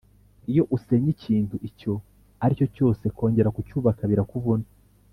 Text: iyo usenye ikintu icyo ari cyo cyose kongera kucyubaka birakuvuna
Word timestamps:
iyo 0.51 0.63
usenye 0.75 1.09
ikintu 1.15 1.55
icyo 1.69 1.93
ari 2.43 2.53
cyo 2.59 2.67
cyose 2.75 3.03
kongera 3.15 3.53
kucyubaka 3.55 4.01
birakuvuna 4.11 4.67